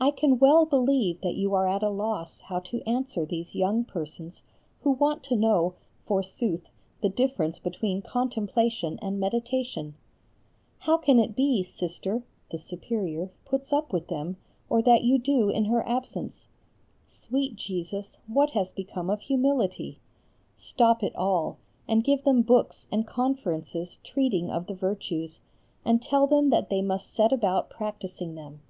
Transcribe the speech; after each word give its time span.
I 0.00 0.12
can 0.12 0.38
well 0.38 0.64
believe 0.64 1.20
that 1.22 1.34
you 1.34 1.54
are 1.54 1.66
at 1.66 1.82
a 1.82 1.88
loss 1.90 2.38
how 2.42 2.60
to 2.70 2.82
answer 2.88 3.26
these 3.26 3.52
young 3.52 3.82
persons 3.84 4.44
who 4.82 4.92
want 4.92 5.24
to 5.24 5.34
know, 5.34 5.74
forsooth, 6.06 6.68
the 7.00 7.08
difference 7.08 7.58
between 7.58 8.00
contemplation 8.00 8.96
and 9.02 9.18
meditation. 9.18 9.96
How 10.78 10.96
can 10.98 11.18
it 11.18 11.34
be, 11.34 11.64
Sister 11.64 12.22
(The 12.52 12.60
Superior) 12.60 13.32
puts 13.44 13.72
up 13.72 13.92
with 13.92 14.06
them, 14.06 14.36
or 14.70 14.80
that 14.82 15.02
you 15.02 15.18
do 15.18 15.50
in 15.50 15.64
her 15.64 15.82
absence? 15.84 16.46
Sweet 17.04 17.56
Jesus, 17.56 18.18
what 18.28 18.50
has 18.52 18.70
become 18.70 19.10
of 19.10 19.20
humility? 19.22 19.98
Stop 20.54 21.02
it 21.02 21.16
all, 21.16 21.58
and 21.88 22.04
give 22.04 22.22
them 22.22 22.42
books 22.42 22.86
and 22.92 23.04
conferences 23.04 23.98
treating 24.04 24.48
of 24.52 24.68
the 24.68 24.74
virtues, 24.74 25.40
and 25.84 26.00
tell 26.00 26.28
them 26.28 26.50
that 26.50 26.68
they 26.70 26.82
must 26.82 27.12
set 27.12 27.32
about 27.32 27.68
practising 27.68 28.36
them. 28.36 28.60